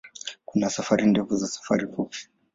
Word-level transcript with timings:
Kuna 0.45 0.69
safari 0.69 1.05
ndefu 1.05 1.33
na 1.33 1.39
safari 1.47 1.87
fupi. 1.87 2.27